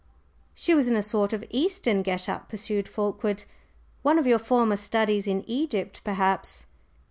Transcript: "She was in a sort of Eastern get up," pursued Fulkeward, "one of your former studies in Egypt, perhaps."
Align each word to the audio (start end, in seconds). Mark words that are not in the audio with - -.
"She 0.55 0.73
was 0.73 0.87
in 0.87 0.95
a 0.95 1.03
sort 1.03 1.31
of 1.31 1.45
Eastern 1.51 2.01
get 2.01 2.27
up," 2.27 2.49
pursued 2.49 2.89
Fulkeward, 2.89 3.43
"one 4.01 4.17
of 4.17 4.25
your 4.25 4.39
former 4.39 4.77
studies 4.77 5.27
in 5.27 5.43
Egypt, 5.45 6.01
perhaps." 6.03 6.65